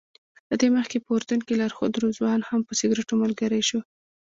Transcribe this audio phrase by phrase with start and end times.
[0.49, 3.79] له دې مخکې په اردن کې لارښود رضوان هم په سګرټو ملګری شو.